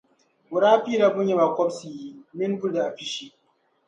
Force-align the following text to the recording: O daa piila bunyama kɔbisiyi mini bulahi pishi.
O 0.53 0.55
daa 0.63 0.77
piila 0.83 1.05
bunyama 1.15 1.45
kɔbisiyi 1.55 2.07
mini 2.37 2.55
bulahi 2.61 2.91
pishi. 2.97 3.25